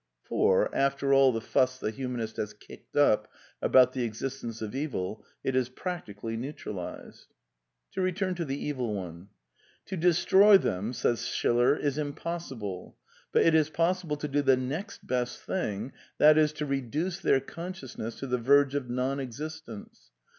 [0.23, 3.27] (For, after all the foss the humanist has kicked up
[3.61, 7.27] about the existence of Evil^ it is ^^ practically neutralized"!
[7.93, 9.27] To return to the Evil Ones:
[9.57, 12.97] *' To destroy them is impossible.
[13.31, 18.15] But it is possible to do the next best thing, viz., to reduce their consciousness
[18.21, 20.09] to the verge of non existence.